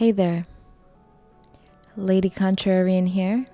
[0.00, 0.46] Hey there,
[1.94, 3.46] Lady Contrarian here.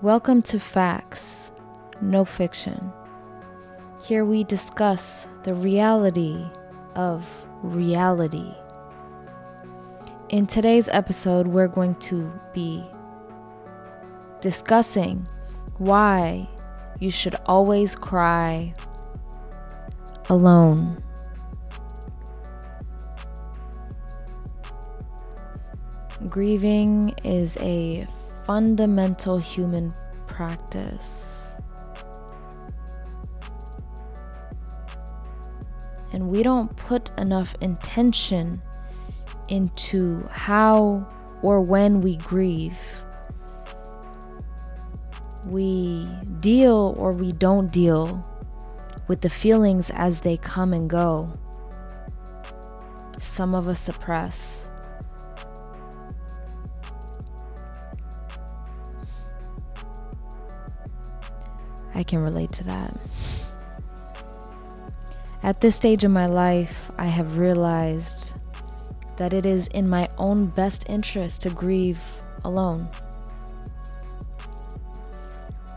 [0.00, 1.52] Welcome to Facts,
[2.00, 2.92] No Fiction.
[4.04, 6.44] Here we discuss the reality
[6.96, 7.24] of
[7.62, 8.52] reality.
[10.30, 12.84] In today's episode, we're going to be
[14.40, 15.24] discussing
[15.78, 16.48] why
[16.98, 18.74] you should always cry
[20.28, 21.00] alone.
[26.32, 28.06] Grieving is a
[28.46, 29.92] fundamental human
[30.26, 31.52] practice.
[36.14, 38.62] And we don't put enough intention
[39.50, 41.06] into how
[41.42, 42.78] or when we grieve.
[45.48, 48.26] We deal or we don't deal
[49.06, 51.28] with the feelings as they come and go.
[53.18, 54.61] Some of us suppress
[61.94, 62.96] I can relate to that.
[65.42, 68.34] At this stage of my life, I have realized
[69.16, 72.02] that it is in my own best interest to grieve
[72.44, 72.88] alone.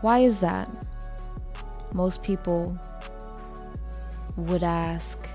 [0.01, 0.69] Why is that?
[1.93, 2.77] Most people
[4.37, 5.27] would ask.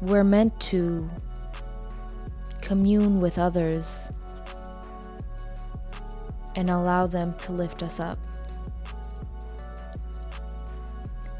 [0.00, 1.08] We're meant to
[2.62, 4.10] commune with others
[6.56, 8.18] and allow them to lift us up.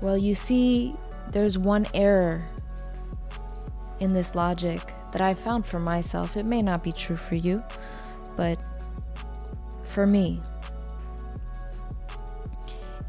[0.03, 0.95] Well, you see,
[1.31, 2.45] there's one error
[4.01, 4.81] in this logic
[5.13, 6.37] that I found for myself.
[6.37, 7.63] It may not be true for you,
[8.37, 8.59] but
[9.85, 10.43] for me,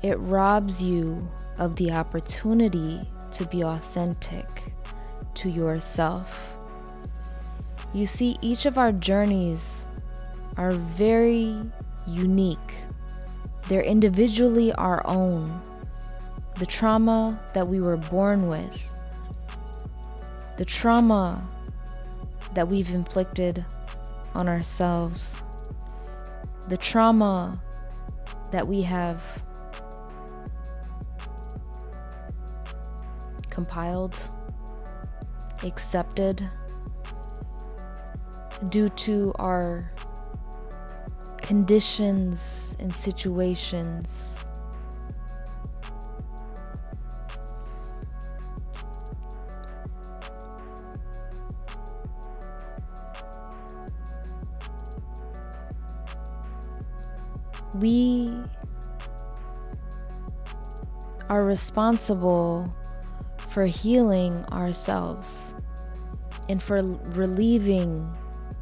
[0.03, 1.27] it robs you
[1.58, 4.45] of the opportunity to be authentic
[5.33, 6.57] to yourself.
[7.95, 9.88] You see, each of our journeys
[10.57, 11.57] are very
[12.05, 12.75] unique,
[13.68, 15.62] they're individually our own
[16.59, 19.00] the trauma that we were born with,
[20.58, 21.47] the trauma
[22.53, 23.66] that we've inflicted
[24.36, 25.42] on ourselves,
[26.69, 27.62] the trauma
[28.52, 29.24] that we have
[33.50, 34.16] compiled,
[35.63, 36.47] accepted
[38.68, 39.92] due to our
[41.42, 44.22] conditions and situations
[57.83, 58.31] we
[61.27, 62.73] are responsible
[63.49, 65.57] for healing ourselves
[66.47, 68.09] and for relieving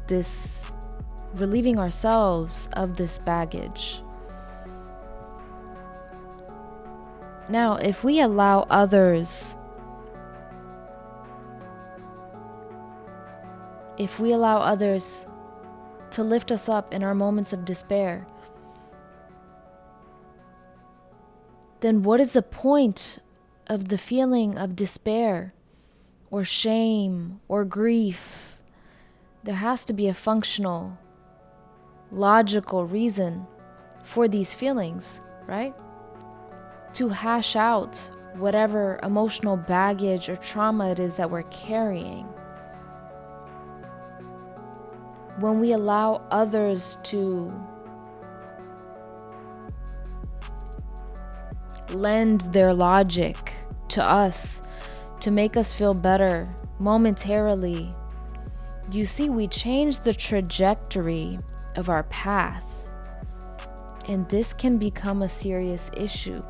[0.08, 0.64] this
[1.36, 4.02] relieving ourselves of this baggage.
[7.48, 9.56] Now, if we allow others
[13.98, 15.28] if we allow others
[16.10, 18.26] to lift us up in our moments of despair,
[21.82, 23.18] then what is the point
[23.66, 25.52] of the feeling of despair
[26.30, 28.62] or shame or grief?
[29.42, 30.96] There has to be a functional,
[32.12, 33.48] logical reason
[34.04, 35.74] for these feelings, right?
[36.94, 42.26] To hash out whatever emotional baggage or trauma it is that we're carrying.
[45.40, 47.52] When we allow others to
[51.92, 53.52] lend their logic
[53.88, 54.62] to us
[55.20, 56.46] to make us feel better
[56.78, 57.92] momentarily.
[58.90, 61.38] You see, we change the trajectory
[61.76, 62.90] of our path,
[64.08, 66.42] and this can become a serious issue.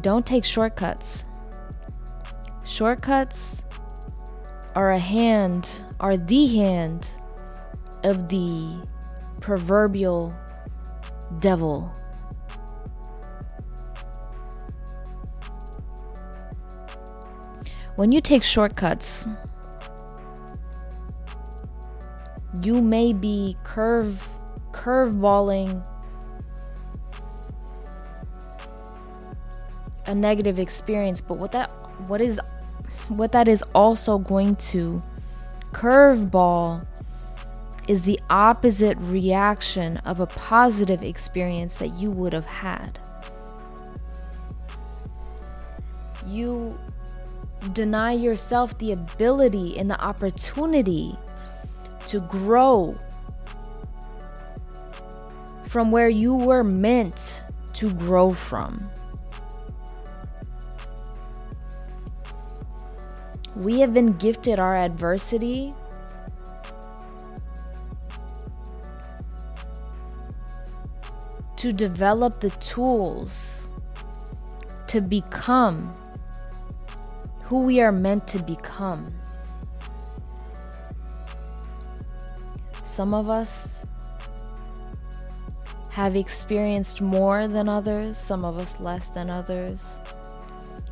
[0.00, 1.24] Don't take shortcuts.
[2.64, 3.64] Shortcuts
[4.74, 7.10] are a hand, are the hand
[8.04, 8.86] of the
[9.40, 10.34] proverbial
[11.38, 11.92] devil.
[17.96, 19.28] When you take shortcuts,
[22.62, 24.26] you may be curve
[24.72, 25.86] curveballing
[30.06, 31.70] a negative experience, but what that
[32.08, 32.40] what is
[33.08, 35.00] what that is also going to
[35.72, 36.86] curveball
[37.88, 42.98] is the opposite reaction of a positive experience that you would have had.
[46.26, 46.78] You
[47.72, 51.16] deny yourself the ability and the opportunity
[52.06, 52.98] to grow
[55.66, 57.42] from where you were meant
[57.74, 58.90] to grow from.
[63.56, 65.72] We have been gifted our adversity
[71.60, 73.68] to develop the tools
[74.86, 75.94] to become
[77.44, 79.06] who we are meant to become.
[82.82, 83.86] Some of us
[85.92, 89.98] have experienced more than others, some of us less than others.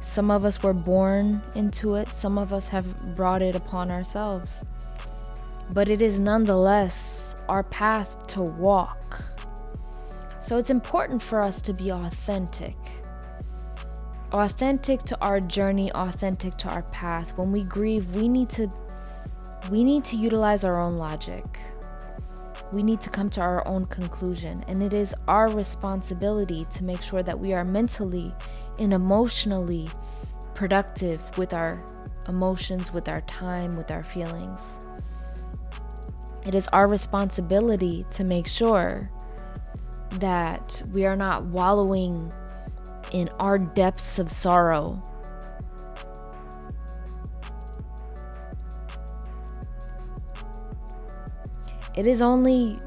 [0.02, 4.66] Some of us were born into it, some of us have brought it upon ourselves.
[5.72, 9.24] But it is nonetheless our path to walk.
[10.48, 12.74] So it's important for us to be authentic.
[14.32, 17.36] Authentic to our journey, authentic to our path.
[17.36, 18.66] When we grieve, we need to
[19.70, 21.44] we need to utilize our own logic.
[22.72, 27.02] We need to come to our own conclusion, and it is our responsibility to make
[27.02, 28.32] sure that we are mentally
[28.78, 29.86] and emotionally
[30.54, 31.84] productive with our
[32.26, 34.78] emotions, with our time, with our feelings.
[36.46, 39.10] It is our responsibility to make sure
[40.12, 42.32] that we are not wallowing
[43.12, 45.02] in our depths of sorrow.
[51.96, 52.78] It is only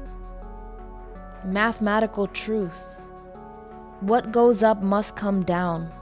[1.44, 2.82] mathematical truth.
[4.00, 5.92] What goes up must come down.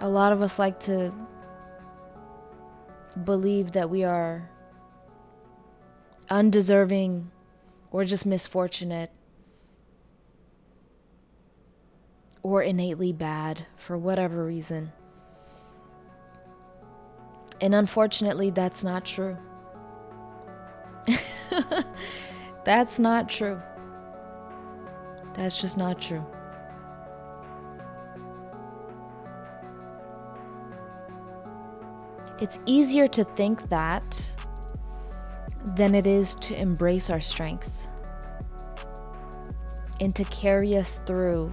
[0.00, 1.12] A lot of us like to
[3.24, 4.48] believe that we are
[6.30, 7.30] undeserving
[7.90, 9.10] or just misfortunate
[12.42, 14.92] or innately bad for whatever reason.
[17.60, 19.36] And unfortunately, that's not true.
[22.64, 23.60] that's not true.
[25.34, 26.26] That's just not true.
[32.40, 34.36] It's easier to think that
[35.76, 37.90] than it is to embrace our strength
[40.00, 41.50] and to carry us through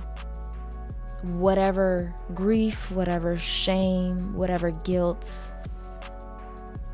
[1.33, 5.53] whatever grief, whatever shame, whatever guilt,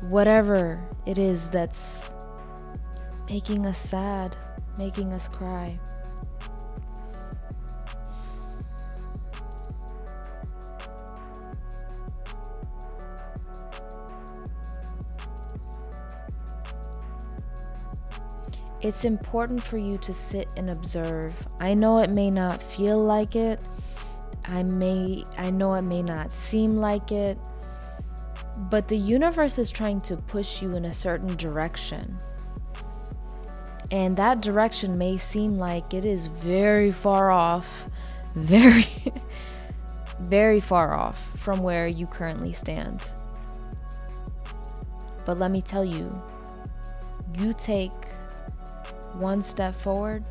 [0.08, 2.14] whatever it is that's
[3.30, 4.36] making us sad,
[4.78, 5.78] making us cry.
[18.86, 21.32] It's important for you to sit and observe.
[21.58, 23.64] I know it may not feel like it.
[24.44, 27.36] I may I know it may not seem like it.
[28.70, 32.16] But the universe is trying to push you in a certain direction.
[33.90, 37.90] And that direction may seem like it is very far off,
[38.36, 38.86] very
[40.20, 43.10] very far off from where you currently stand.
[45.24, 46.08] But let me tell you,
[47.36, 48.05] you take
[49.18, 50.24] one step forward,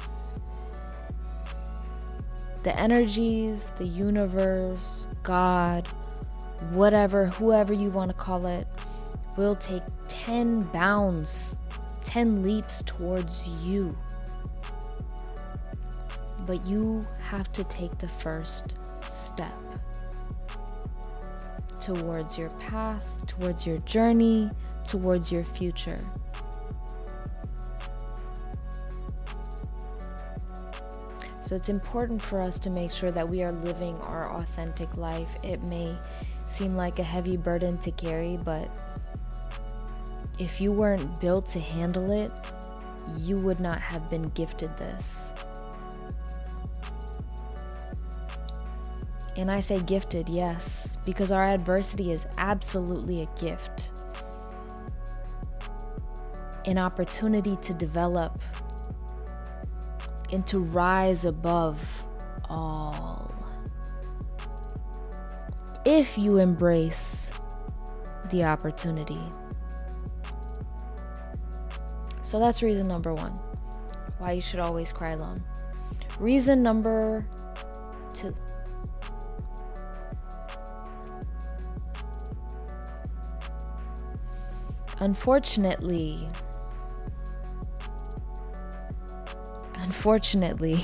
[2.63, 5.87] the energies, the universe, God,
[6.71, 8.67] whatever, whoever you want to call it,
[9.37, 11.57] will take 10 bounds,
[12.05, 13.95] 10 leaps towards you.
[16.45, 18.75] But you have to take the first
[19.09, 19.59] step
[21.81, 24.49] towards your path, towards your journey,
[24.87, 25.99] towards your future.
[31.45, 35.35] So it's important for us to make sure that we are living our authentic life.
[35.43, 35.95] It may
[36.47, 38.67] seem like a heavy burden to carry, but
[40.39, 42.31] if you weren't built to handle it,
[43.17, 45.33] you would not have been gifted this.
[49.37, 53.91] And I say gifted, yes, because our adversity is absolutely a gift.
[56.65, 58.39] An opportunity to develop
[60.31, 62.07] and to rise above
[62.49, 63.31] all.
[65.85, 67.31] If you embrace
[68.31, 69.21] the opportunity.
[72.21, 73.33] So that's reason number one
[74.17, 75.43] why you should always cry alone.
[76.19, 77.27] Reason number
[78.13, 78.35] two.
[84.99, 86.27] Unfortunately,
[90.05, 90.79] unfortunately,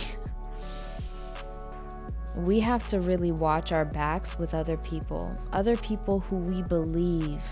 [2.37, 7.43] we have to really watch our backs with other people, other people who we believe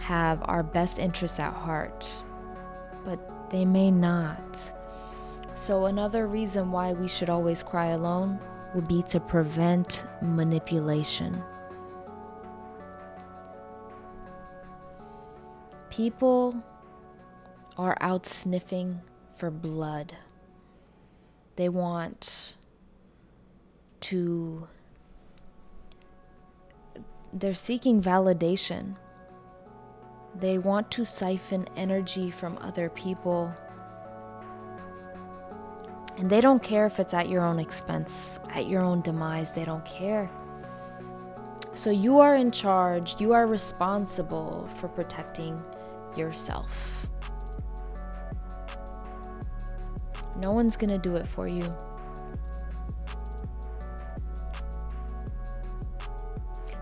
[0.00, 2.08] have our best interests at heart,
[3.04, 3.20] but
[3.50, 4.58] they may not.
[5.54, 8.40] So, another reason why we should always cry alone
[8.74, 11.40] would be to prevent manipulation.
[15.88, 16.60] People
[17.78, 19.00] are out sniffing
[19.36, 20.16] for blood.
[21.60, 22.54] They want
[24.00, 24.66] to,
[27.34, 28.96] they're seeking validation.
[30.36, 33.54] They want to siphon energy from other people.
[36.16, 39.52] And they don't care if it's at your own expense, at your own demise.
[39.52, 40.30] They don't care.
[41.74, 45.62] So you are in charge, you are responsible for protecting
[46.16, 47.06] yourself.
[50.40, 51.62] No one's going to do it for you.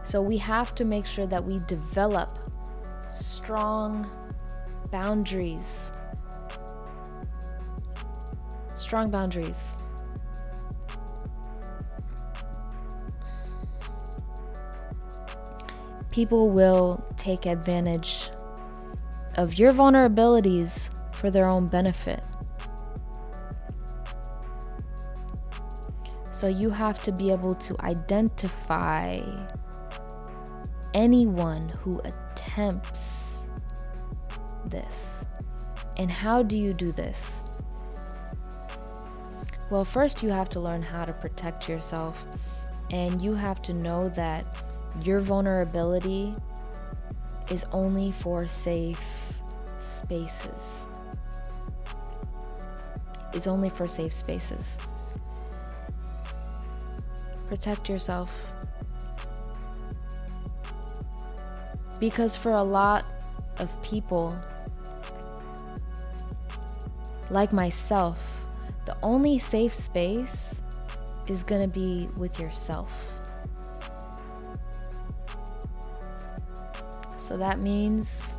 [0.04, 2.30] So we have to make sure that we develop
[3.12, 4.10] strong
[4.90, 5.92] boundaries.
[8.74, 9.76] Strong boundaries.
[16.10, 18.30] People will take advantage
[19.36, 22.22] of your vulnerabilities for their own benefit.
[26.38, 29.18] So you have to be able to identify
[30.94, 33.48] anyone who attempts
[34.64, 35.26] this.
[35.96, 37.44] And how do you do this?
[39.68, 42.24] Well, first, you have to learn how to protect yourself,
[42.92, 44.46] and you have to know that
[45.02, 46.36] your vulnerability
[47.50, 49.32] is only for safe
[49.80, 50.84] spaces
[53.34, 54.78] is only for safe spaces.
[57.48, 58.52] Protect yourself.
[61.98, 63.04] Because for a lot
[63.58, 64.36] of people,
[67.30, 68.46] like myself,
[68.86, 70.62] the only safe space
[71.26, 73.14] is going to be with yourself.
[77.16, 78.38] So that means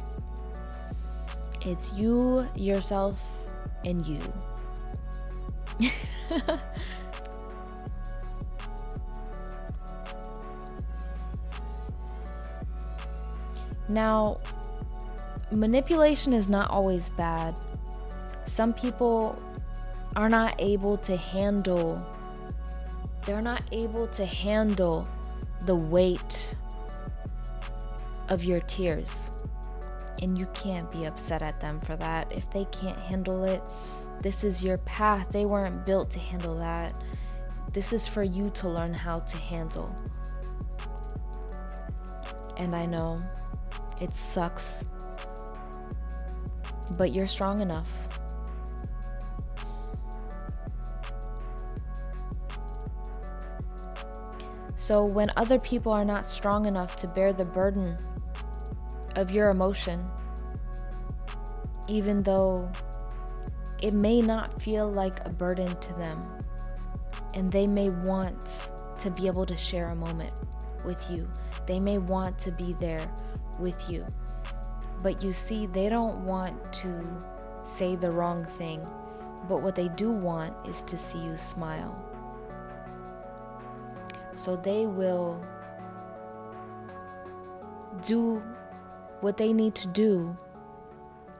[1.61, 3.51] it's you, yourself,
[3.85, 4.19] and you.
[13.89, 14.39] now,
[15.51, 17.59] manipulation is not always bad.
[18.45, 19.35] Some people
[20.15, 22.03] are not able to handle
[23.25, 25.07] they're not able to handle
[25.65, 26.55] the weight
[28.29, 29.31] of your tears
[30.21, 32.31] and you can't be upset at them for that.
[32.31, 33.61] If they can't handle it,
[34.21, 35.29] this is your path.
[35.29, 36.99] They weren't built to handle that.
[37.71, 39.95] This is for you to learn how to handle.
[42.57, 43.17] And I know
[43.99, 44.85] it sucks,
[46.97, 48.07] but you're strong enough.
[54.75, 57.95] So, when other people are not strong enough to bear the burden
[59.15, 59.99] of your emotion,
[61.87, 62.71] even though
[63.81, 66.19] it may not feel like a burden to them.
[67.33, 70.33] And they may want to be able to share a moment
[70.85, 71.29] with you,
[71.65, 73.11] they may want to be there
[73.59, 74.05] with you.
[75.03, 77.05] But you see, they don't want to
[77.63, 78.85] say the wrong thing,
[79.47, 81.97] but what they do want is to see you smile.
[84.35, 85.43] So they will
[88.05, 88.41] do
[89.21, 90.37] what they need to do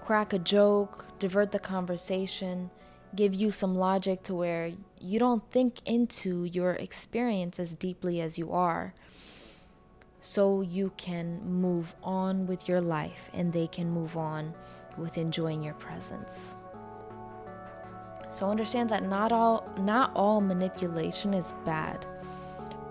[0.09, 2.71] crack a joke, divert the conversation,
[3.15, 8.35] give you some logic to where you don't think into your experience as deeply as
[8.35, 8.91] you are.
[10.21, 14.53] So you can move on with your life and they can move on
[14.97, 16.57] with enjoying your presence.
[18.29, 22.05] So understand that not all not all manipulation is bad,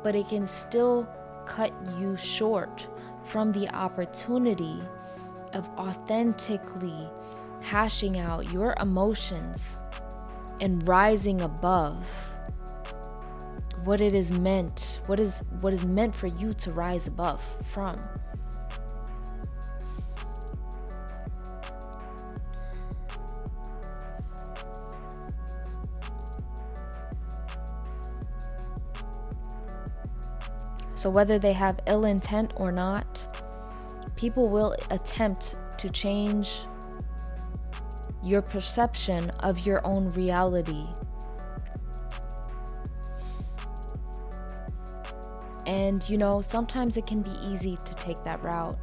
[0.03, 1.07] but it can still
[1.47, 2.87] cut you short
[3.25, 4.81] from the opportunity
[5.53, 7.09] of authentically
[7.61, 9.81] hashing out your emotions
[10.61, 12.37] and rising above
[13.85, 17.97] what it is meant what is what is meant for you to rise above from
[30.99, 33.39] So, whether they have ill intent or not,
[34.17, 36.63] people will attempt to change
[38.21, 40.85] your perception of your own reality.
[45.69, 48.79] And you know, sometimes it can be easy to take that route.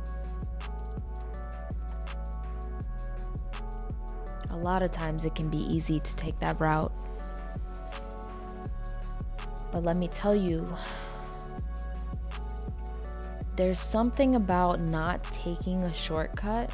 [4.51, 6.94] A lot of times it can be easy to take that route.
[9.72, 10.63] But let me tell you,
[13.56, 16.70] there's something about not taking a shortcut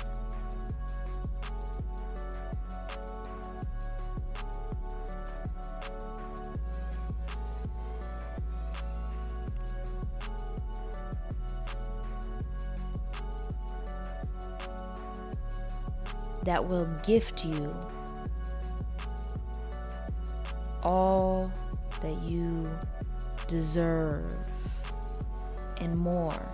[16.52, 17.74] that will gift you
[20.84, 21.50] all
[22.02, 22.70] that you
[23.48, 24.36] deserve
[25.80, 26.46] and more.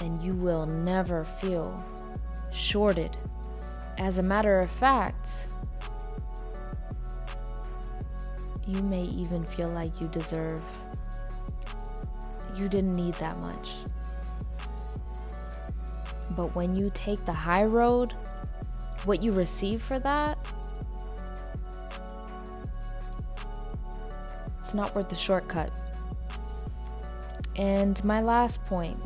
[0.00, 1.84] And you will never feel
[2.52, 3.16] shorted.
[3.98, 5.48] As a matter of fact,
[8.68, 10.62] you may even feel like you deserve.
[12.54, 13.72] You didn't need that much.
[16.36, 18.14] But when you take the high road,
[19.04, 20.38] what you receive for that,
[24.58, 25.70] it's not worth the shortcut.
[27.56, 28.98] And my last point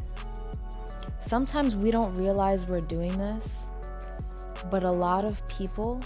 [1.21, 3.71] sometimes we don't realize we're doing this,
[4.71, 6.01] but a lot of people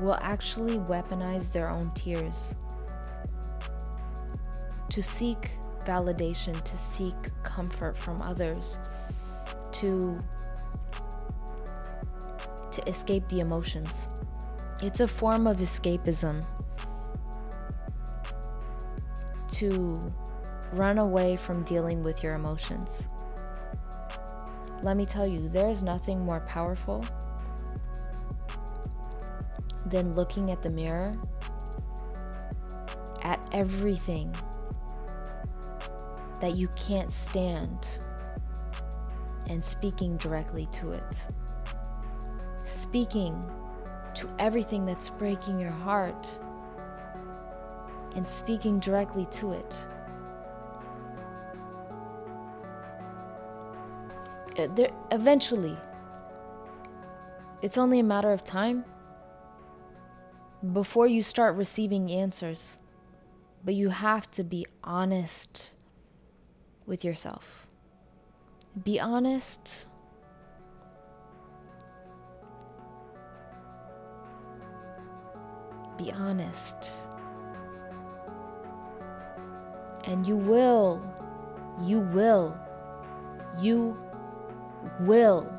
[0.00, 2.54] will actually weaponize their own tears
[4.90, 5.52] to seek
[5.84, 8.78] validation, to seek comfort from others,
[9.72, 10.18] to
[12.74, 14.08] to escape the emotions.
[14.82, 16.44] It's a form of escapism
[19.52, 20.12] to
[20.72, 23.08] run away from dealing with your emotions.
[24.82, 27.04] Let me tell you, there is nothing more powerful
[29.86, 31.16] than looking at the mirror
[33.22, 34.34] at everything
[36.40, 37.88] that you can't stand
[39.48, 41.14] and speaking directly to it
[42.94, 43.34] speaking
[44.14, 46.30] to everything that's breaking your heart
[48.14, 49.76] and speaking directly to it.
[54.56, 55.76] Uh, there, eventually,
[57.62, 58.84] it's only a matter of time
[60.72, 62.78] before you start receiving answers.
[63.64, 65.72] But you have to be honest
[66.86, 67.66] with yourself.
[68.84, 69.86] Be honest
[75.96, 76.92] Be honest.
[80.04, 81.02] And you will,
[81.82, 82.56] you will,
[83.60, 83.96] you
[85.00, 85.50] will,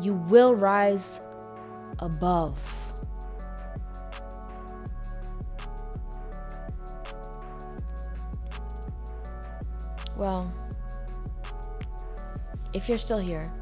[0.00, 1.20] you will rise
[1.98, 2.58] above.
[10.16, 10.50] Well,
[12.74, 13.52] if you're still here,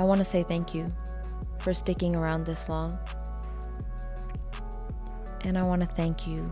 [0.00, 0.86] I want to say thank you
[1.58, 2.98] for sticking around this long.
[5.42, 6.50] And I want to thank you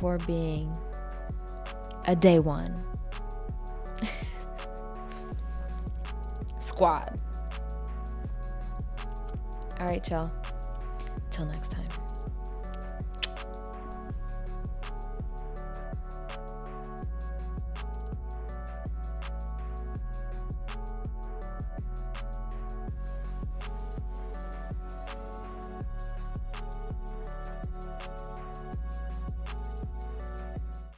[0.00, 0.76] for being
[2.08, 2.74] a day one
[6.58, 7.16] squad.
[9.78, 10.32] All right, y'all.
[11.30, 11.93] Till next time.